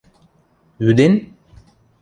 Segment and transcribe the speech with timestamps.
[0.87, 1.13] –Ӱден?